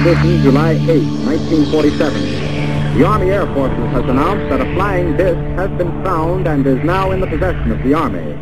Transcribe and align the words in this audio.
edition, 0.00 0.40
July 0.42 0.70
8, 0.72 0.86
1947. 1.26 2.98
The 2.98 3.04
Army 3.04 3.30
Air 3.30 3.46
Forces 3.52 3.76
has 3.92 4.04
announced 4.04 4.48
that 4.48 4.60
a 4.60 4.74
flying 4.74 5.14
disc 5.16 5.38
has 5.58 5.68
been 5.76 6.02
found 6.02 6.48
and 6.48 6.66
is 6.66 6.82
now 6.82 7.10
in 7.10 7.20
the 7.20 7.26
possession 7.26 7.70
of 7.70 7.82
the 7.82 7.92
Army. 7.92 8.32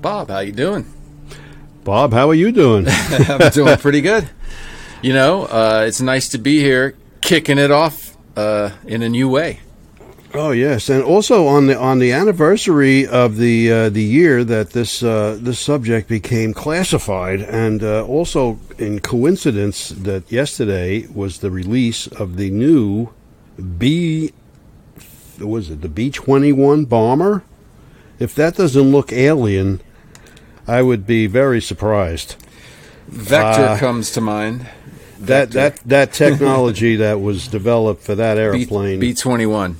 Bob, 0.00 0.30
how 0.30 0.40
you 0.40 0.50
doing? 0.50 0.84
Bob, 1.84 2.12
how 2.12 2.28
are 2.28 2.34
you 2.34 2.50
doing? 2.50 2.86
I'm 2.88 3.50
doing 3.52 3.76
pretty 3.78 4.00
good. 4.00 4.28
You 5.00 5.12
know, 5.12 5.44
uh, 5.44 5.84
it's 5.86 6.00
nice 6.00 6.28
to 6.30 6.38
be 6.38 6.58
here, 6.58 6.96
kicking 7.20 7.58
it 7.58 7.70
off 7.70 8.16
uh, 8.36 8.70
in 8.84 9.02
a 9.02 9.08
new 9.08 9.28
way. 9.28 9.60
Oh 10.34 10.50
yes, 10.50 10.88
and 10.88 11.02
also 11.02 11.46
on 11.46 11.66
the 11.66 11.78
on 11.78 11.98
the 11.98 12.12
anniversary 12.12 13.06
of 13.06 13.36
the 13.36 13.70
uh, 13.70 13.88
the 13.88 14.02
year 14.02 14.44
that 14.44 14.70
this 14.70 15.02
uh, 15.02 15.38
this 15.40 15.58
subject 15.58 16.08
became 16.08 16.52
classified, 16.52 17.40
and 17.40 17.82
uh, 17.82 18.04
also 18.04 18.58
in 18.78 19.00
coincidence 19.00 19.90
that 19.90 20.30
yesterday 20.30 21.06
was 21.08 21.38
the 21.38 21.50
release 21.50 22.06
of 22.06 22.36
the 22.36 22.50
new 22.50 23.10
B 23.78 24.32
was 25.40 25.70
it 25.70 25.80
the 25.80 25.88
B 25.88 26.10
twenty 26.10 26.52
one 26.52 26.84
bomber? 26.84 27.42
If 28.18 28.34
that 28.36 28.56
doesn't 28.56 28.92
look 28.92 29.12
alien, 29.12 29.80
I 30.66 30.82
would 30.82 31.06
be 31.06 31.26
very 31.26 31.60
surprised. 31.60 32.36
Vector 33.08 33.64
Uh, 33.64 33.78
comes 33.78 34.10
to 34.12 34.20
mind. 34.20 34.66
That 35.18 35.50
that 35.52 35.76
that 35.86 36.12
technology 36.24 36.96
that 36.96 37.20
was 37.20 37.48
developed 37.48 38.02
for 38.02 38.14
that 38.14 38.38
airplane 38.38 39.00
B 39.00 39.14
twenty 39.14 39.46
one. 39.46 39.76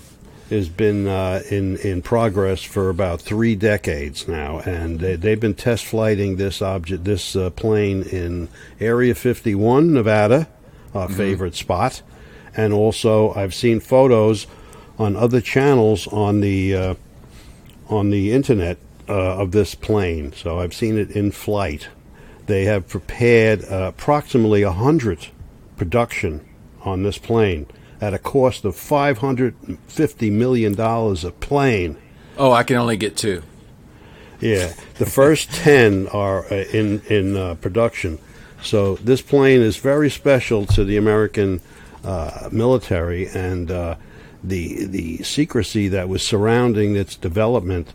Has 0.50 0.68
been 0.68 1.06
uh, 1.06 1.42
in 1.50 1.76
in 1.78 2.02
progress 2.02 2.62
for 2.62 2.90
about 2.90 3.20
three 3.20 3.54
decades 3.54 4.28
now, 4.28 4.60
and 4.60 5.00
they, 5.00 5.16
they've 5.16 5.40
been 5.40 5.54
test 5.54 5.84
flighting 5.84 6.36
this 6.36 6.60
object, 6.60 7.04
this 7.04 7.34
uh, 7.34 7.50
plane 7.50 8.02
in 8.02 8.48
Area 8.78 9.14
51, 9.14 9.92
Nevada, 9.92 10.48
our 10.94 11.08
favorite 11.08 11.54
spot, 11.54 12.02
and 12.56 12.72
also 12.72 13.32
I've 13.34 13.54
seen 13.54 13.80
photos 13.80 14.46
on 14.98 15.16
other 15.16 15.40
channels 15.40 16.06
on 16.08 16.40
the 16.40 16.74
uh, 16.74 16.94
on 17.88 18.10
the 18.10 18.32
internet 18.32 18.78
uh, 19.08 19.12
of 19.38 19.52
this 19.52 19.74
plane. 19.74 20.32
So 20.32 20.60
I've 20.60 20.74
seen 20.74 20.98
it 20.98 21.10
in 21.10 21.30
flight. 21.30 21.88
They 22.46 22.64
have 22.64 22.88
prepared 22.88 23.64
uh, 23.64 23.92
approximately 23.94 24.62
a 24.62 24.72
hundred 24.72 25.28
production 25.76 26.46
on 26.82 27.02
this 27.02 27.18
plane 27.18 27.66
at 28.04 28.14
a 28.14 28.18
cost 28.18 28.64
of 28.64 28.76
five 28.76 29.18
hundred 29.18 29.54
fifty 29.86 30.30
million 30.30 30.74
dollars 30.74 31.24
a 31.24 31.30
plane. 31.30 31.96
Oh, 32.36 32.52
I 32.52 32.62
can 32.62 32.76
only 32.76 32.96
get 32.96 33.16
two. 33.16 33.42
Yeah, 34.40 34.74
the 34.98 35.06
first 35.06 35.50
ten 35.54 36.06
are 36.08 36.44
uh, 36.52 36.64
in 36.72 37.00
in 37.08 37.36
uh, 37.36 37.54
production. 37.54 38.18
So 38.62 38.96
this 38.96 39.22
plane 39.22 39.60
is 39.60 39.76
very 39.76 40.10
special 40.10 40.66
to 40.66 40.84
the 40.84 40.96
American 40.96 41.60
uh, 42.04 42.48
military, 42.52 43.28
and 43.28 43.70
uh, 43.70 43.96
the 44.42 44.84
the 44.84 45.22
secrecy 45.22 45.88
that 45.88 46.08
was 46.08 46.22
surrounding 46.22 46.96
its 46.96 47.16
development 47.16 47.92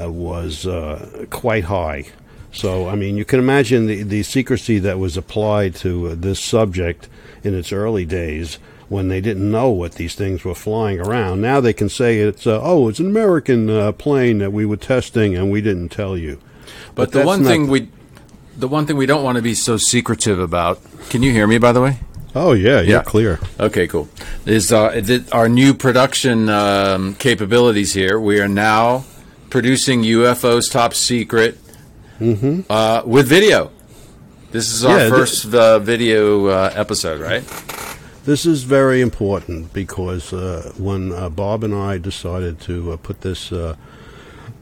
uh, 0.00 0.10
was 0.10 0.66
uh, 0.66 1.26
quite 1.30 1.64
high. 1.64 2.06
So 2.52 2.88
I 2.88 2.96
mean, 2.96 3.16
you 3.16 3.24
can 3.24 3.38
imagine 3.38 3.86
the 3.86 4.02
the 4.02 4.22
secrecy 4.22 4.78
that 4.80 4.98
was 4.98 5.16
applied 5.16 5.74
to 5.76 6.08
uh, 6.08 6.14
this 6.16 6.40
subject 6.40 7.08
in 7.44 7.54
its 7.54 7.72
early 7.72 8.04
days. 8.04 8.58
When 8.92 9.08
they 9.08 9.22
didn't 9.22 9.50
know 9.50 9.70
what 9.70 9.92
these 9.94 10.14
things 10.14 10.44
were 10.44 10.54
flying 10.54 11.00
around, 11.00 11.40
now 11.40 11.60
they 11.60 11.72
can 11.72 11.88
say 11.88 12.18
it's 12.18 12.46
uh, 12.46 12.60
oh, 12.62 12.88
it's 12.90 13.00
an 13.00 13.06
American 13.06 13.70
uh, 13.70 13.92
plane 13.92 14.36
that 14.38 14.52
we 14.52 14.66
were 14.66 14.76
testing 14.76 15.34
and 15.34 15.50
we 15.50 15.62
didn't 15.62 15.88
tell 15.88 16.14
you. 16.18 16.38
But, 16.94 17.12
the 17.12 17.24
one 17.24 17.42
thing 17.42 17.68
we, 17.68 17.88
the 18.54 18.68
one 18.68 18.84
thing 18.86 18.98
we 18.98 19.06
don't 19.06 19.24
want 19.24 19.36
to 19.36 19.42
be 19.42 19.54
so 19.54 19.78
secretive 19.78 20.38
about. 20.38 20.78
Can 21.08 21.22
you 21.22 21.32
hear 21.32 21.46
me? 21.46 21.56
By 21.56 21.72
the 21.72 21.80
way. 21.80 22.00
Oh 22.34 22.52
yeah, 22.52 22.80
you're 22.82 22.98
Yeah. 22.98 23.02
clear. 23.02 23.40
Okay, 23.58 23.86
cool. 23.86 24.08
Is 24.44 24.70
uh, 24.72 25.22
our 25.32 25.48
new 25.48 25.72
production 25.72 26.50
um, 26.50 27.14
capabilities 27.14 27.94
here? 27.94 28.20
We 28.20 28.40
are 28.40 28.48
now 28.48 29.04
producing 29.48 30.02
UFOs 30.02 30.70
top 30.70 30.92
secret 30.92 31.56
uh, 32.68 33.02
with 33.06 33.26
video. 33.26 33.70
This 34.50 34.70
is 34.70 34.84
our 34.84 34.98
Yeah, 34.98 35.08
first 35.08 35.46
uh, 35.54 35.78
video 35.78 36.46
uh, 36.48 36.72
episode, 36.74 37.20
right? 37.22 37.42
This 38.24 38.46
is 38.46 38.62
very 38.62 39.00
important 39.00 39.72
because 39.72 40.32
uh, 40.32 40.72
when 40.78 41.10
uh, 41.10 41.28
Bob 41.28 41.64
and 41.64 41.74
I 41.74 41.98
decided 41.98 42.60
to 42.60 42.92
uh, 42.92 42.96
put 42.96 43.22
this 43.22 43.50
uh, 43.50 43.74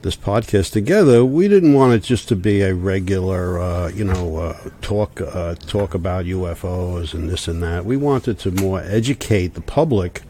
this 0.01 0.17
podcast 0.17 0.73
together, 0.73 1.27
we 1.27 1.47
didn't 1.47 1.75
want 1.75 1.93
it 1.93 2.03
just 2.03 2.27
to 2.29 2.37
be 2.37 2.63
a 2.63 2.75
regular, 2.75 3.59
uh, 3.59 3.89
you 3.89 4.05
know, 4.05 4.37
uh, 4.37 4.71
talk 4.81 5.17
talk 5.67 5.93
about 5.93 6.25
UFOs 6.25 7.13
and 7.13 7.29
this 7.29 7.49
and 7.49 7.63
that. 7.63 7.85
We 7.85 7.99
wanted 7.99 8.39
to 8.39 8.51
more 8.51 8.81
educate 8.81 9.49
the 9.49 9.61
public 9.61 10.23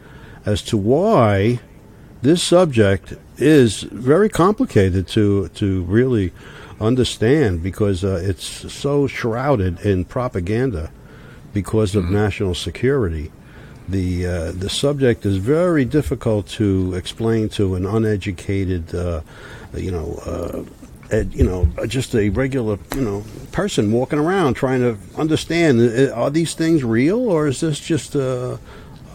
as 0.45 0.61
to 0.63 0.75
why 0.75 1.61
this 2.21 2.43
subject 2.43 3.13
is 3.37 3.83
very 3.83 4.27
complicated 4.27 5.07
to 5.07 5.47
to 5.47 5.83
really 5.83 6.33
understand 6.81 7.63
because 7.63 8.03
it's 8.03 8.73
so 8.73 9.07
shrouded 9.07 9.79
in 9.85 10.03
propaganda 10.03 10.91
because 11.53 11.95
of 11.95 12.09
national 12.09 12.55
security. 12.55 13.31
The 13.89 14.25
uh, 14.25 14.51
the 14.53 14.69
subject 14.69 15.25
is 15.25 15.37
very 15.37 15.85
difficult 15.85 16.47
to 16.49 16.93
explain 16.93 17.49
to 17.49 17.75
an 17.75 17.85
uneducated, 17.85 18.93
uh, 18.95 19.21
you 19.75 19.91
know, 19.91 20.19
uh, 20.25 20.63
ed, 21.13 21.33
you 21.33 21.43
know, 21.43 21.65
just 21.87 22.15
a 22.15 22.29
regular, 22.29 22.77
you 22.95 23.01
know, 23.01 23.23
person 23.51 23.91
walking 23.91 24.19
around 24.19 24.53
trying 24.53 24.79
to 24.81 24.97
understand: 25.17 25.81
uh, 25.81 26.13
are 26.13 26.29
these 26.29 26.53
things 26.53 26.83
real 26.83 27.29
or 27.29 27.47
is 27.47 27.59
this 27.59 27.79
just 27.79 28.15
uh, 28.15 28.57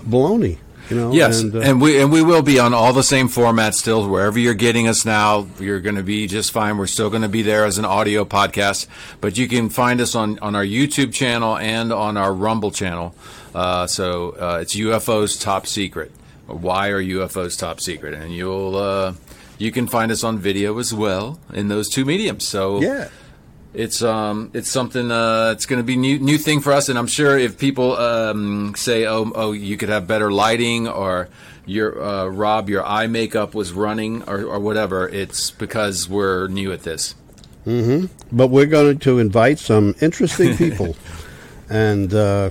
baloney? 0.04 0.58
You 0.90 0.96
know, 0.96 1.12
Yes, 1.12 1.40
and, 1.40 1.54
and, 1.54 1.82
uh, 1.82 1.84
we 1.84 2.00
and 2.00 2.12
we 2.12 2.22
will 2.22 2.42
be 2.42 2.58
on 2.58 2.72
all 2.72 2.92
the 2.92 3.02
same 3.02 3.28
formats 3.28 3.74
still. 3.74 4.08
Wherever 4.08 4.38
you're 4.38 4.54
getting 4.54 4.86
us 4.86 5.04
now, 5.04 5.46
you're 5.58 5.80
going 5.80 5.96
to 5.96 6.02
be 6.02 6.26
just 6.26 6.52
fine. 6.52 6.78
We're 6.78 6.86
still 6.86 7.10
going 7.10 7.22
to 7.22 7.28
be 7.28 7.42
there 7.42 7.64
as 7.64 7.78
an 7.78 7.84
audio 7.84 8.24
podcast, 8.24 8.86
but 9.20 9.36
you 9.36 9.48
can 9.48 9.68
find 9.68 10.00
us 10.00 10.14
on 10.14 10.38
on 10.40 10.54
our 10.54 10.64
YouTube 10.64 11.12
channel 11.12 11.56
and 11.56 11.92
on 11.92 12.16
our 12.16 12.32
Rumble 12.32 12.70
channel. 12.70 13.14
Uh, 13.54 13.86
so 13.86 14.30
uh, 14.30 14.58
it's 14.62 14.76
UFOs 14.76 15.40
Top 15.40 15.66
Secret. 15.66 16.12
Why 16.46 16.88
are 16.88 17.02
UFOs 17.02 17.58
top 17.58 17.80
secret? 17.80 18.14
And 18.14 18.32
you'll 18.32 18.76
uh, 18.76 19.14
you 19.58 19.72
can 19.72 19.86
find 19.86 20.12
us 20.12 20.22
on 20.22 20.38
video 20.38 20.78
as 20.78 20.94
well 20.94 21.38
in 21.52 21.68
those 21.68 21.88
two 21.88 22.04
mediums. 22.04 22.46
So 22.46 22.80
yeah. 22.80 23.08
It's 23.76 24.02
um 24.02 24.50
it's 24.54 24.70
something 24.70 25.10
uh 25.12 25.50
it's 25.52 25.66
going 25.66 25.78
to 25.78 25.84
be 25.84 25.96
new 25.96 26.18
new 26.18 26.38
thing 26.38 26.60
for 26.60 26.72
us 26.72 26.88
and 26.88 26.98
i'm 26.98 27.06
sure 27.06 27.38
if 27.38 27.58
people 27.58 27.96
um 27.96 28.74
say 28.74 29.06
oh 29.06 29.30
oh 29.34 29.52
you 29.52 29.76
could 29.76 29.90
have 29.90 30.06
better 30.06 30.32
lighting 30.32 30.88
or 30.88 31.28
your 31.66 32.00
uh, 32.00 32.26
rob 32.26 32.70
your 32.70 32.84
eye 32.86 33.06
makeup 33.06 33.54
was 33.54 33.72
running 33.72 34.22
or, 34.22 34.44
or 34.44 34.60
whatever 34.60 35.08
it's 35.08 35.50
because 35.50 36.08
we're 36.08 36.46
new 36.46 36.72
at 36.72 36.82
this. 36.84 37.14
But 38.30 38.48
we're 38.48 38.66
going 38.66 39.00
to 39.00 39.18
invite 39.18 39.58
some 39.58 39.96
interesting 40.00 40.56
people, 40.64 40.96
and 41.68 42.14
uh, 42.14 42.50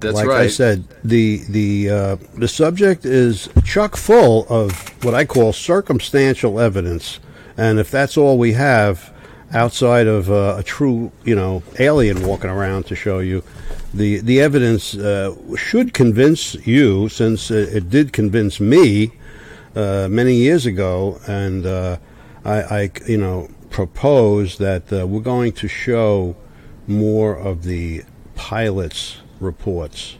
that's 0.00 0.14
like 0.14 0.26
right. 0.26 0.40
I 0.40 0.48
said, 0.48 0.84
the 1.04 1.42
the 1.50 1.90
uh, 1.90 2.16
the 2.34 2.48
subject 2.48 3.04
is 3.04 3.50
chock 3.66 3.96
full 3.96 4.46
of 4.48 4.72
what 5.04 5.14
I 5.14 5.26
call 5.26 5.52
circumstantial 5.52 6.58
evidence, 6.58 7.20
and 7.58 7.78
if 7.78 7.90
that's 7.90 8.16
all 8.16 8.38
we 8.38 8.54
have 8.54 9.12
outside 9.52 10.06
of 10.06 10.30
uh, 10.30 10.56
a 10.58 10.62
true, 10.62 11.12
you 11.24 11.34
know, 11.34 11.62
alien 11.78 12.26
walking 12.26 12.50
around 12.50 12.86
to 12.86 12.96
show 12.96 13.20
you, 13.20 13.42
the 13.94 14.18
the 14.18 14.40
evidence 14.40 14.94
uh, 14.96 15.34
should 15.56 15.94
convince 15.94 16.54
you, 16.66 17.08
since 17.08 17.50
it, 17.50 17.74
it 17.74 17.90
did 17.90 18.12
convince 18.12 18.60
me 18.60 19.12
uh, 19.74 20.08
many 20.10 20.34
years 20.34 20.66
ago, 20.66 21.20
and 21.26 21.66
uh, 21.66 21.98
I, 22.44 22.62
I, 22.62 22.90
you 23.06 23.18
know, 23.18 23.48
propose 23.70 24.58
that 24.58 24.92
uh, 24.92 25.06
we're 25.06 25.20
going 25.20 25.52
to 25.52 25.68
show 25.68 26.36
more 26.86 27.36
of 27.36 27.64
the 27.64 28.02
pilots' 28.34 29.18
reports, 29.40 30.16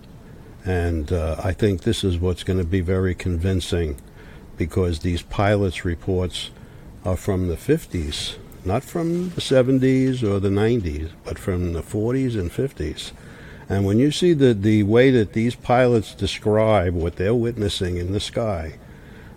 and 0.65 1.13
uh, 1.13 1.37
I 1.43 1.53
think 1.53 1.83
this 1.83 2.05
is 2.05 2.19
what's 2.19 2.43
going 2.43 2.59
to 2.59 2.65
be 2.65 2.81
very 2.81 3.15
convincing, 3.15 4.01
because 4.57 5.01
these 5.01 5.23
pilots' 5.23 5.85
reports 5.85 6.51
are 7.05 7.17
from 7.17 7.49
the 7.49 7.57
50s, 7.57 8.37
not 8.67 8.85
from 8.85 9.31
the 9.31 9.41
70s 9.41 10.23
or 10.23 10.41
the 10.41 10.49
90s, 10.49 11.11
but 11.25 11.39
from 11.39 11.73
the 11.73 11.83
40s 11.83 12.39
and 12.39 12.51
50s. 12.51 13.13
And 13.69 13.85
when 13.85 13.99
you 13.99 14.11
see 14.11 14.33
the, 14.33 14.55
the 14.55 14.83
way 14.83 15.11
that 15.11 15.33
these 15.33 15.55
pilots 15.55 16.15
describe 16.15 16.95
what 16.95 17.17
they're 17.17 17.35
witnessing 17.35 17.97
in 17.97 18.13
the 18.13 18.21
sky, 18.21 18.75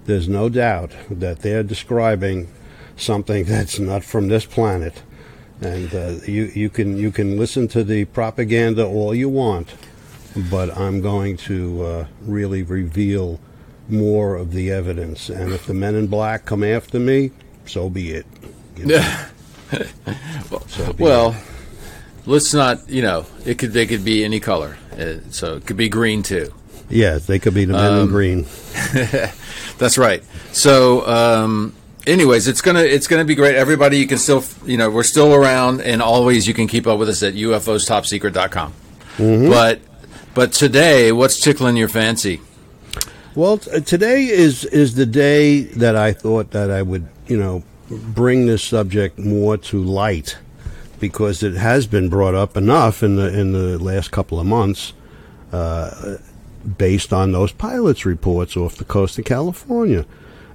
there's 0.06 0.28
no 0.28 0.50
doubt 0.50 0.92
that 1.10 1.40
they're 1.40 1.64
describing 1.64 2.48
something 2.96 3.44
that's 3.46 3.80
not 3.80 4.04
from 4.04 4.28
this 4.28 4.46
planet. 4.46 5.04
And 5.62 5.94
uh, 5.94 6.26
you, 6.26 6.46
you, 6.56 6.70
can, 6.70 6.98
you 6.98 7.12
can 7.12 7.38
listen 7.38 7.68
to 7.70 7.84
the 7.84 8.06
propaganda 8.06 8.86
all 8.86 9.14
you 9.14 9.30
want, 9.30 9.76
but 10.50 10.76
I'm 10.78 11.02
going 11.02 11.38
to 11.38 11.84
uh, 11.84 12.08
really 12.22 12.64
reveal 12.64 13.40
more 13.90 14.36
of 14.36 14.54
the 14.54 14.72
evidence. 14.72 15.30
And 15.30 15.52
if 15.52 15.66
the 15.66 15.74
men 15.74 15.96
in 15.96 16.08
black 16.08 16.46
come 16.46 16.64
after 16.64 17.00
me, 17.00 17.32
so 17.66 17.90
be 17.90 18.12
it. 18.12 18.26
You 18.80 18.86
know? 18.86 19.26
So 20.68 20.96
Well, 20.98 21.36
let's 22.26 22.54
not. 22.54 22.90
You 22.90 23.04
know, 23.04 23.26
it 23.46 23.60
could 23.60 23.72
they 23.72 23.86
could 23.86 24.04
be 24.04 24.26
any 24.26 24.40
color, 24.40 24.78
uh, 24.98 25.16
so 25.30 25.58
it 25.58 25.66
could 25.68 25.78
be 25.78 25.90
green 25.90 26.24
too. 26.24 26.52
Yeah, 26.90 27.20
they 27.20 27.38
could 27.38 27.54
be 27.54 27.66
the 27.66 27.74
men 27.74 28.02
in 28.02 28.08
green. 28.08 28.48
That's 29.78 29.98
right. 30.00 30.24
So, 30.52 31.06
um, 31.08 31.76
anyways, 32.08 32.48
it's 32.48 32.62
gonna 32.62 32.82
it's 32.82 33.06
gonna 33.08 33.26
be 33.26 33.36
great. 33.36 33.56
Everybody, 33.56 33.98
you 33.98 34.08
can 34.08 34.18
still 34.18 34.44
you 34.66 34.78
know 34.78 34.90
we're 34.90 35.04
still 35.04 35.36
around, 35.36 35.82
and 35.82 36.02
always 36.02 36.48
you 36.48 36.56
can 36.56 36.68
keep 36.68 36.88
up 36.88 36.98
with 36.98 37.10
us 37.10 37.22
at 37.22 37.36
UFOsTopSecret.com. 37.36 38.74
But 39.50 39.82
but 40.34 40.52
today, 40.52 41.12
what's 41.12 41.40
tickling 41.40 41.78
your 41.78 41.90
fancy? 41.90 42.42
Well, 43.36 43.60
t- 43.60 43.82
today 43.82 44.26
is 44.26 44.66
is 44.66 44.96
the 44.96 45.06
day 45.06 45.62
that 45.62 45.96
I 45.96 46.14
thought 46.14 46.52
that 46.52 46.72
I 46.72 46.82
would, 46.82 47.08
you 47.28 47.38
know, 47.38 47.64
bring 47.90 48.46
this 48.46 48.64
subject 48.64 49.18
more 49.18 49.58
to 49.58 49.84
light 49.84 50.38
because 51.00 51.44
it 51.44 51.54
has 51.54 51.88
been 51.88 52.10
brought 52.10 52.36
up 52.36 52.58
enough 52.58 53.02
in 53.02 53.16
the 53.16 53.38
in 53.38 53.54
the 53.54 53.78
last 53.78 54.12
couple 54.12 54.40
of 54.40 54.46
months, 54.46 54.94
uh, 55.52 56.18
based 56.78 57.14
on 57.14 57.32
those 57.32 57.52
pilots' 57.52 58.06
reports 58.06 58.58
off 58.58 58.76
the 58.76 58.86
coast 58.86 59.18
of 59.18 59.26
California. 59.26 60.06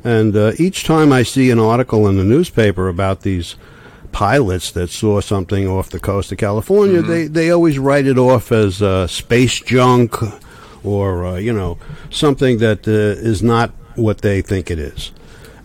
And 0.03 0.37
uh, 0.37 0.53
each 0.59 0.85
time 0.85 1.13
I 1.13 1.23
see 1.23 1.51
an 1.51 1.59
article 1.59 2.07
in 2.09 2.19
the 2.19 2.25
newspaper 2.25 2.89
about 2.89 3.23
these 3.23 3.57
pilots 4.13 4.71
that 4.73 4.91
saw 4.91 5.21
something 5.21 5.67
off 5.67 5.89
the 5.89 5.99
coast 5.99 6.31
of 6.31 6.39
California, 6.39 7.03
they, 7.03 7.27
they 7.27 7.51
always 7.51 7.79
write 7.79 8.07
it 8.07 8.19
off 8.19 8.53
as 8.53 8.83
uh, 8.83 9.07
space 9.07 9.61
junk 9.61 10.15
or, 10.85 11.25
uh, 11.25 11.37
you 11.37 11.53
know, 11.53 11.79
something 12.11 12.59
that 12.59 12.87
uh, 12.87 12.91
is 12.91 13.43
not 13.43 13.71
what 13.97 14.21
they 14.21 14.43
think 14.43 14.71
it 14.71 14.79
is. 14.79 15.11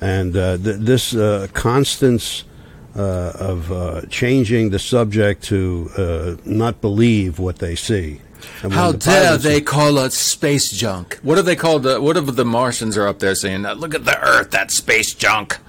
And 0.01 0.36
uh, 0.36 0.57
th- 0.57 0.78
this 0.80 1.13
uh, 1.13 1.48
constance 1.54 2.46
uh, 2.96 3.34
of 3.36 3.72
uh, 3.72 4.01
changing 4.10 4.69
the 4.69 4.80
subject 4.80 5.44
to 5.46 5.90
uh, 5.98 6.36
not 6.46 6.81
believe 6.81 7.38
what 7.40 7.60
they 7.60 7.75
see. 7.75 8.22
And 8.63 8.72
How 8.72 8.94
the 8.94 8.98
dare 8.98 9.38
they 9.38 9.60
call 9.62 9.98
us 9.98 10.16
space 10.16 10.72
junk? 10.72 11.19
What 11.22 11.36
have 11.38 11.46
they 11.46 11.57
called? 11.57 11.84
The, 11.84 12.00
what 12.01 12.16
if 12.16 12.25
the 12.36 12.46
Martians 12.46 12.98
are 12.98 13.06
up 13.07 13.19
there 13.19 13.36
saying, 13.36 13.63
"Look 13.63 13.94
at 13.94 14.06
the 14.06 14.18
Earth, 14.22 14.51
that 14.51 14.72
space 14.72 15.13
junk"? 15.13 15.57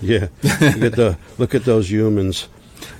Yeah, 0.00 0.28
look 0.44 0.82
at 0.82 0.92
the 0.92 1.18
look 1.38 1.54
at 1.56 1.64
those 1.64 1.90
humans. 1.90 2.48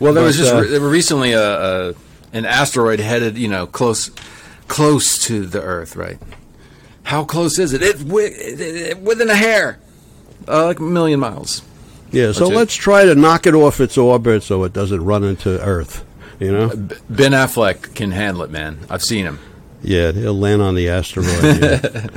Well, 0.00 0.12
there 0.14 0.24
was 0.24 0.36
just 0.36 0.52
uh, 0.52 0.62
re- 0.62 0.78
recently 0.78 1.32
a, 1.32 1.90
a 1.90 1.94
an 2.32 2.44
asteroid 2.44 2.98
headed, 2.98 3.38
you 3.38 3.46
know, 3.46 3.66
close 3.68 4.10
close 4.66 5.16
to 5.26 5.46
the 5.46 5.62
Earth, 5.62 5.94
right? 5.94 6.18
How 7.04 7.24
close 7.24 7.58
is 7.60 7.72
it? 7.72 7.80
Wi- 7.98 8.26
it- 8.34 8.60
it- 8.60 8.98
within 9.00 9.30
a 9.30 9.36
hair, 9.36 9.78
uh, 10.48 10.66
like 10.66 10.78
a 10.78 10.82
million 10.82 11.20
miles. 11.20 11.62
Yeah, 12.10 12.32
so 12.32 12.40
That's 12.40 12.50
it. 12.52 12.56
let's 12.56 12.74
try 12.74 13.04
to 13.04 13.14
knock 13.14 13.46
it 13.46 13.54
off 13.54 13.80
its 13.80 13.98
orbit 13.98 14.42
so 14.42 14.64
it 14.64 14.72
doesn't 14.72 15.04
run 15.04 15.24
into 15.24 15.60
Earth. 15.62 16.04
You 16.40 16.52
know? 16.52 16.68
Ben 17.10 17.32
Affleck 17.32 17.94
can 17.94 18.12
handle 18.12 18.42
it, 18.44 18.50
man. 18.50 18.78
I've 18.88 19.02
seen 19.02 19.24
him. 19.26 19.40
Yeah, 19.82 20.12
he'll 20.12 20.38
land 20.38 20.62
on 20.62 20.74
the 20.74 20.88
asteroid. 20.88 21.26
yeah. 21.62 22.06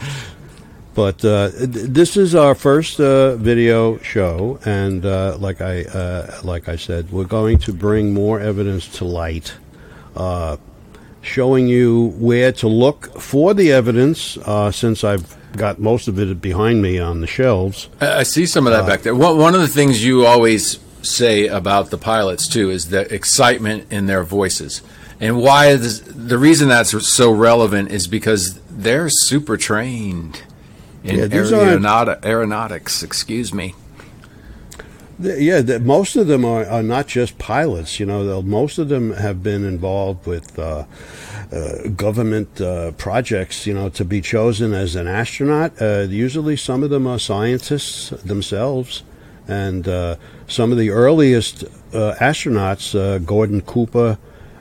But 0.94 1.24
uh, 1.24 1.51
th- 1.51 1.69
this 1.69 2.18
is 2.18 2.36
our 2.36 2.54
first 2.54 3.00
uh, 3.00 3.38
video 3.38 3.98
show, 4.00 4.60
and 4.66 5.06
uh, 5.06 5.38
like 5.39 5.62
I 5.62 5.84
uh, 5.84 6.42
like 6.44 6.68
I 6.68 6.75
said, 6.75 7.12
we're 7.13 7.24
going 7.24 7.60
to 7.60 7.72
bring 7.74 8.13
more 8.13 8.42
evidence 8.42 8.89
to 8.98 9.06
light, 9.06 9.54
uh, 10.18 10.57
showing 11.21 11.68
you 11.68 12.07
where 12.18 12.51
to 12.51 12.68
look 12.68 13.19
for 13.19 13.53
the 13.53 13.71
evidence. 13.71 14.38
Uh, 14.38 14.71
since 14.71 15.03
I've 15.03 15.38
got 15.57 15.79
most 15.79 16.07
of 16.07 16.19
it 16.19 16.41
behind 16.41 16.81
me 16.81 17.00
on 17.00 17.21
the 17.21 17.27
shelves, 17.27 17.89
I, 18.00 18.23
see 18.23 18.45
some 18.45 18.68
of 18.68 18.73
that 18.73 18.88
back 18.88 19.01
there. 19.01 19.15
One, 19.15 19.38
one 19.38 19.56
of 19.56 19.62
the 19.62 19.68
things 19.68 20.03
you 20.03 20.25
always 20.25 20.79
say 21.01 21.47
about 21.47 21.89
the 21.89 21.97
pilots 21.97 22.47
too 22.47 22.69
is 22.69 22.89
the 22.89 23.12
excitement 23.13 23.91
in 23.91 24.06
their 24.07 24.23
voices, 24.23 24.81
and 25.19 25.38
why 25.41 25.75
the 25.75 26.38
reason 26.38 26.69
that's 26.69 26.91
so 27.07 27.31
relevant 27.31 27.91
is 27.91 28.07
because 28.07 28.59
they're 28.69 29.09
super 29.09 29.57
trained 29.57 30.41
in 31.03 31.17
Yeah, 31.17 31.27
aeronautics. 32.24 33.03
Excuse 33.03 33.53
me. 33.53 33.75
Yeah, 35.21 35.62
that 35.62 35.83
most 35.83 36.15
of 36.15 36.27
them 36.27 36.44
are, 36.44 36.65
are 36.65 36.81
not 36.81 37.07
just 37.07 37.38
pilots. 37.38 38.00
You 38.00 38.07
know, 38.07 38.41
most 38.41 38.79
of 38.79 38.89
them 38.89 39.13
have 39.13 39.44
been 39.44 39.63
involved 39.63 40.25
with 40.25 40.57
uh, 40.57 40.85
uh, 41.51 41.88
government 41.89 42.59
uh, 42.59 42.91
projects. 42.94 43.68
You 43.68 43.75
know, 43.75 43.89
to 43.89 44.03
be 44.03 44.21
chosen 44.21 44.73
as 44.73 44.95
an 44.95 45.07
astronaut. 45.07 45.79
Uh, 45.79 46.07
usually, 46.09 46.57
some 46.57 46.81
of 46.81 46.89
them 46.89 47.06
are 47.06 47.19
scientists 47.19 48.09
themselves, 48.09 49.03
and 49.47 49.88
uh, 49.88 50.15
some 50.47 50.71
of 50.71 50.77
the 50.79 50.89
earliest 50.89 51.63
uh, 51.94 52.15
astronauts, 52.19 53.25
Gordon 53.25 53.62
Cooper, 53.62 54.17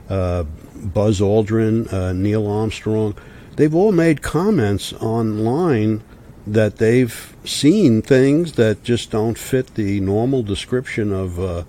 Buzz 0.07 1.19
Aldrin, 1.19 2.15
Neil 2.15 2.47
Armstrong, 2.47 3.15
they've 3.55 3.73
all 3.73 3.91
made 3.91 4.21
comments 4.21 4.93
online 4.93 6.03
that 6.47 6.77
they've 6.77 7.35
seen 7.45 8.01
things 8.01 8.53
that 8.53 8.83
just 8.83 9.11
don't 9.11 9.37
fit 9.37 9.75
the 9.75 9.99
normal 9.99 10.43
description 10.43 11.13
of, 11.13 11.39
uh, 11.39 11.63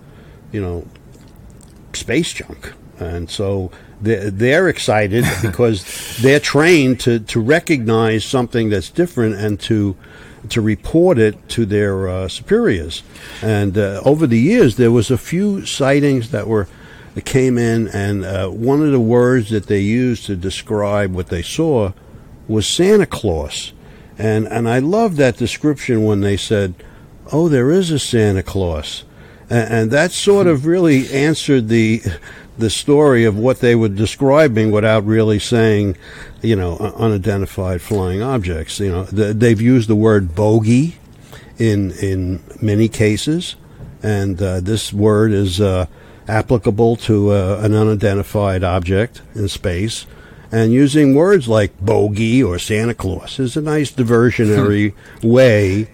you 0.50 0.60
know, 0.60 0.86
space 1.92 2.32
junk. 2.32 2.72
And 2.98 3.28
so 3.28 3.70
they're, 4.00 4.30
they're 4.30 4.68
excited 4.68 5.24
because 5.42 6.18
they're 6.22 6.40
trained 6.40 7.00
to, 7.00 7.20
to 7.20 7.40
recognize 7.40 8.24
something 8.24 8.70
that's 8.70 8.90
different 8.90 9.36
and 9.36 9.60
to 9.60 9.96
to 10.48 10.60
report 10.60 11.18
it 11.18 11.48
to 11.48 11.64
their 11.64 12.08
uh, 12.08 12.26
superiors. 12.28 13.04
And 13.42 13.78
uh, 13.78 14.02
over 14.04 14.26
the 14.26 14.38
years, 14.38 14.76
there 14.76 14.90
was 14.90 15.08
a 15.08 15.16
few 15.16 15.64
sightings 15.64 16.30
that 16.30 16.48
were 16.48 16.66
that 17.14 17.24
came 17.24 17.58
in, 17.58 17.88
and 17.88 18.24
uh, 18.24 18.48
one 18.48 18.82
of 18.82 18.90
the 18.90 19.00
words 19.00 19.50
that 19.50 19.66
they 19.66 19.80
used 19.80 20.24
to 20.26 20.36
describe 20.36 21.12
what 21.14 21.28
they 21.28 21.42
saw 21.42 21.92
was 22.48 22.66
Santa 22.66 23.06
Claus. 23.06 23.72
And 24.18 24.46
and 24.46 24.68
I 24.68 24.78
love 24.78 25.16
that 25.16 25.36
description 25.36 26.04
when 26.04 26.20
they 26.20 26.36
said, 26.36 26.74
"Oh, 27.32 27.48
there 27.48 27.70
is 27.70 27.90
a 27.90 27.98
Santa 27.98 28.42
Claus," 28.42 29.04
and, 29.48 29.72
and 29.74 29.90
that 29.90 30.12
sort 30.12 30.46
of 30.46 30.66
really 30.66 31.10
answered 31.12 31.68
the 31.68 32.02
the 32.58 32.70
story 32.70 33.24
of 33.24 33.36
what 33.36 33.60
they 33.60 33.74
were 33.74 33.88
describing 33.88 34.70
without 34.70 35.06
really 35.06 35.38
saying, 35.38 35.96
you 36.42 36.54
know, 36.54 36.76
unidentified 36.96 37.80
flying 37.80 38.22
objects. 38.22 38.78
You 38.78 38.90
know, 38.90 39.04
th 39.04 39.36
they've 39.36 39.60
used 39.60 39.88
the 39.88 39.96
word 39.96 40.34
bogey 40.34 40.96
in 41.58 41.92
in 41.92 42.40
many 42.60 42.88
cases, 42.88 43.56
and 44.02 44.40
uh, 44.42 44.60
this 44.60 44.92
word 44.92 45.32
is 45.32 45.60
uh, 45.60 45.86
applicable 46.28 46.96
to 46.96 47.30
uh, 47.30 47.60
an 47.62 47.74
unidentified 47.74 48.62
object 48.62 49.22
in 49.34 49.48
space. 49.48 50.06
And 50.52 50.70
using 50.70 51.14
words 51.14 51.48
like 51.48 51.80
bogey 51.80 52.42
or 52.42 52.58
Santa 52.58 52.92
Claus 52.92 53.40
is 53.40 53.56
a 53.56 53.62
nice 53.62 53.90
diversionary 53.90 54.92
way 55.22 55.88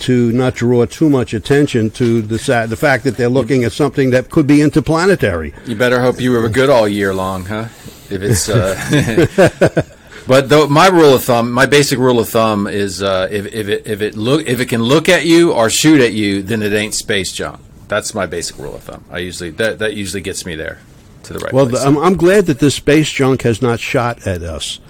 to 0.00 0.30
not 0.32 0.54
draw 0.54 0.84
too 0.84 1.08
much 1.08 1.32
attention 1.32 1.88
to 1.88 2.20
the 2.20 2.38
sa- 2.38 2.66
the 2.66 2.76
fact 2.76 3.04
that 3.04 3.16
they're 3.16 3.30
looking 3.30 3.64
at 3.64 3.72
something 3.72 4.10
that 4.10 4.30
could 4.30 4.46
be 4.46 4.60
interplanetary. 4.60 5.54
You 5.64 5.76
better 5.76 6.02
hope 6.02 6.20
you 6.20 6.32
were 6.32 6.46
good 6.50 6.68
all 6.68 6.86
year 6.86 7.14
long, 7.14 7.46
huh? 7.46 7.68
If 8.10 8.20
it's. 8.20 8.50
Uh, 8.50 9.82
but 10.26 10.50
though 10.50 10.66
my 10.66 10.88
rule 10.88 11.14
of 11.14 11.24
thumb, 11.24 11.50
my 11.50 11.64
basic 11.64 11.98
rule 11.98 12.18
of 12.18 12.28
thumb 12.28 12.66
is 12.66 13.02
uh, 13.02 13.28
if 13.30 13.46
if 13.46 13.68
it 13.68 13.86
if 13.86 14.02
it 14.02 14.14
look 14.14 14.46
if 14.46 14.60
it 14.60 14.66
can 14.66 14.82
look 14.82 15.08
at 15.08 15.24
you 15.24 15.52
or 15.52 15.70
shoot 15.70 16.02
at 16.02 16.12
you, 16.12 16.42
then 16.42 16.60
it 16.60 16.74
ain't 16.74 16.94
space 16.94 17.32
junk. 17.32 17.60
That's 17.88 18.14
my 18.14 18.26
basic 18.26 18.58
rule 18.58 18.74
of 18.74 18.82
thumb. 18.82 19.04
I 19.10 19.18
usually 19.18 19.50
that 19.50 19.78
that 19.78 19.94
usually 19.94 20.20
gets 20.20 20.44
me 20.44 20.54
there 20.54 20.80
to 21.24 21.34
the 21.34 21.38
right 21.38 21.52
Well, 21.52 21.66
the, 21.66 21.78
I'm, 21.78 21.98
I'm 21.98 22.16
glad 22.16 22.46
that 22.46 22.58
this 22.58 22.74
space 22.74 23.10
junk 23.10 23.42
has 23.42 23.62
not 23.62 23.80
shot 23.80 24.26
at 24.26 24.42
us 24.42 24.80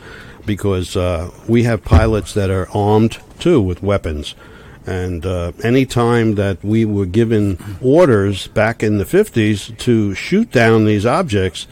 because 0.46 0.96
uh, 0.96 1.30
we 1.46 1.62
have 1.64 1.84
pilots 1.84 2.34
that 2.34 2.50
are 2.50 2.68
armed 2.70 3.18
too 3.38 3.60
with 3.60 3.82
weapons. 3.82 4.34
And 4.84 5.24
uh, 5.24 5.52
any 5.62 5.86
time 5.86 6.34
that 6.34 6.62
we 6.64 6.84
were 6.84 7.06
given 7.06 7.78
orders 7.80 8.48
back 8.48 8.82
in 8.82 8.98
the 8.98 9.04
50s 9.04 9.78
to 9.78 10.14
shoot 10.14 10.50
down 10.50 10.86
these 10.86 11.06
objects, 11.06 11.68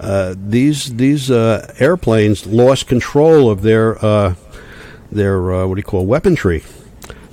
uh, 0.00 0.34
these 0.36 0.94
these 0.94 1.30
uh, 1.30 1.72
airplanes 1.78 2.46
lost 2.46 2.86
control 2.86 3.50
of 3.50 3.62
their 3.62 4.04
uh, 4.04 4.34
their 5.10 5.52
uh, 5.52 5.66
what 5.66 5.74
do 5.74 5.80
you 5.80 5.84
call 5.84 6.06
weaponry. 6.06 6.62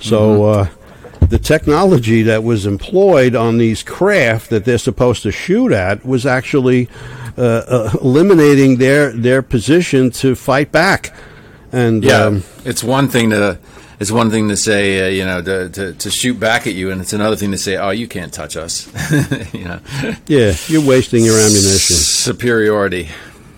So 0.00 0.44
uh, 0.44 0.68
the 1.28 1.38
technology 1.38 2.22
that 2.22 2.44
was 2.44 2.66
employed 2.66 3.34
on 3.34 3.58
these 3.58 3.82
craft 3.82 4.50
that 4.50 4.64
they're 4.64 4.78
supposed 4.78 5.22
to 5.24 5.32
shoot 5.32 5.72
at 5.72 6.04
was 6.04 6.26
actually 6.26 6.88
uh, 7.36 7.42
uh, 7.42 7.90
eliminating 8.00 8.76
their 8.76 9.12
their 9.12 9.42
position 9.42 10.10
to 10.10 10.34
fight 10.34 10.72
back. 10.72 11.14
And 11.72 12.02
Yeah, 12.04 12.24
um, 12.24 12.44
it's 12.64 12.82
one 12.82 13.08
thing 13.08 13.30
to 13.30 13.58
it's 13.98 14.12
one 14.12 14.30
thing 14.30 14.48
to 14.48 14.56
say 14.56 15.06
uh, 15.06 15.08
you 15.08 15.24
know 15.24 15.42
to, 15.42 15.68
to 15.70 15.92
to 15.94 16.10
shoot 16.10 16.38
back 16.38 16.66
at 16.66 16.74
you, 16.74 16.90
and 16.90 17.00
it's 17.00 17.12
another 17.12 17.36
thing 17.36 17.50
to 17.52 17.58
say, 17.58 17.76
oh, 17.76 17.90
you 17.90 18.08
can't 18.08 18.32
touch 18.32 18.56
us. 18.56 18.86
you 19.54 19.64
know, 19.64 19.80
yeah, 20.26 20.54
you're 20.66 20.86
wasting 20.86 21.24
your 21.24 21.36
ammunition. 21.38 21.96
superiority. 21.96 23.08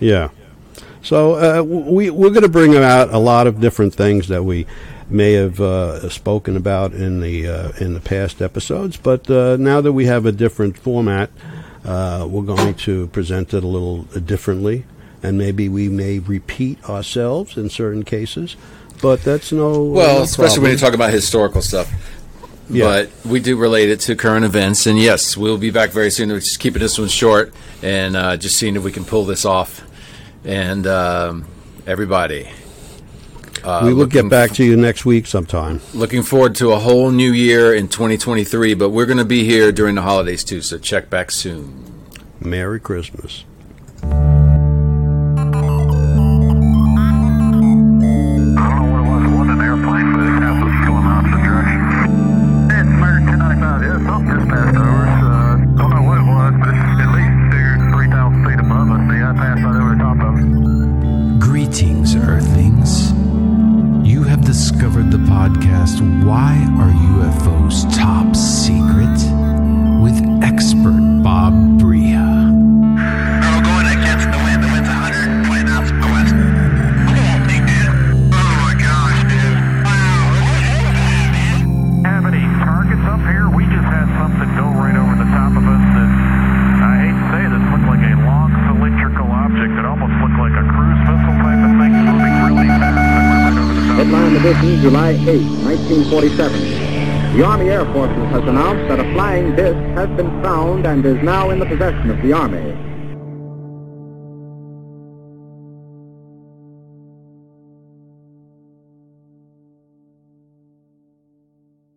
Yeah. 0.01 0.31
So 1.03 1.35
uh, 1.35 1.63
we 1.63 2.11
we're 2.11 2.31
going 2.31 2.43
to 2.43 2.49
bring 2.49 2.77
out 2.77 3.11
a 3.11 3.19
lot 3.19 3.47
of 3.47 3.61
different 3.61 3.95
things 3.95 4.29
that 4.29 4.45
we 4.45 4.67
may 5.11 5.33
have 5.33 5.61
uh, 5.61 6.09
spoken 6.11 6.57
about 6.57 6.93
in 6.93 7.21
the 7.21 7.47
uh, 7.47 7.73
in 7.81 7.95
the 7.95 8.01
past 8.01 8.43
episodes, 8.43 8.97
but 8.97 9.31
uh, 9.31 9.57
now 9.59 9.81
that 9.81 9.93
we 9.93 10.07
have 10.07 10.27
a 10.27 10.33
different 10.33 10.79
format, 10.79 11.31
uh, 11.85 12.27
we're 12.29 12.43
going 12.43 12.75
to 12.75 13.07
present 13.09 13.55
it 13.55 13.65
a 13.65 13.67
little 13.67 14.03
differently, 14.03 14.85
and 15.23 15.39
maybe 15.39 15.69
we 15.69 15.89
may 15.89 16.19
repeat 16.19 16.83
ourselves 16.89 17.57
in 17.57 17.71
certain 17.71 18.05
cases. 18.05 18.57
But 19.01 19.23
that's 19.23 19.53
no 19.53 19.85
Well, 19.85 20.23
especially 20.23 20.63
when 20.63 20.73
you 20.73 20.77
talk 20.77 20.95
about 20.95 21.13
historical 21.13 21.63
stuff. 21.63 21.93
Yeah. 22.71 22.85
But 22.85 23.11
we 23.25 23.41
do 23.41 23.57
relate 23.57 23.89
it 23.89 24.01
to 24.01 24.17
current 24.17 24.45
events, 24.45 24.87
and 24.87 24.99
yes, 24.99 25.37
we'll 25.37 25.57
be 25.57 25.71
back 25.71 25.91
very 25.91 26.11
soon. 26.11 26.29
We're 26.29 26.41
just 26.41 26.61
keeping 26.61 26.81
this 26.81 26.99
one 26.99 27.09
short 27.09 27.55
and 27.83 28.15
uh, 28.15 28.37
just 28.37 28.57
seeing 28.57 28.77
if 28.77 28.83
we 28.83 28.93
can 28.93 29.05
pull 29.05 29.25
this 29.25 29.45
off. 29.45 29.87
And 30.45 30.87
um, 30.87 31.47
everybody, 31.87 32.51
uh, 33.65 33.83
we 33.85 33.95
will 33.95 34.07
get 34.07 34.29
back 34.29 34.53
to 34.53 34.65
you 34.65 34.77
next 34.77 35.05
week 35.05 35.27
sometime. 35.27 35.81
Looking 35.95 36.23
forward 36.23 36.55
to 36.57 36.73
a 36.73 36.79
whole 36.79 37.11
new 37.11 37.33
year 37.33 37.75
in 37.75 37.89
2023, 37.89 38.75
but 38.75 38.91
we're 38.91 39.07
going 39.07 39.19
to 39.19 39.25
be 39.25 39.45
here 39.45 39.73
during 39.73 39.95
the 39.95 40.03
holidays 40.03 40.45
too, 40.45 40.63
so 40.63 40.79
check 40.79 41.11
back 41.11 41.31
soon. 41.31 41.85
Merry 42.41 42.81
Christmas. 42.81 43.45
Podcast 65.49 66.01
Why 66.25 66.57
Are 66.79 66.93
UFOs 66.93 67.85
Top 67.97 68.37
Secret? 68.37 69.28
Edition, 94.49 94.81
July 94.81 95.11
8, 95.11 95.43
1947. 95.65 97.37
The 97.37 97.45
Army 97.45 97.69
Air 97.69 97.85
Forces 97.93 98.17
has 98.31 98.43
announced 98.45 98.89
that 98.89 98.99
a 98.99 99.13
flying 99.13 99.55
disc 99.55 99.77
has 99.95 100.09
been 100.17 100.43
found 100.43 100.87
and 100.87 101.05
is 101.05 101.23
now 101.23 101.51
in 101.51 101.59
the 101.59 101.67
possession 101.67 102.11
of 102.11 102.23
the 102.23 102.33
Army. 102.33 102.78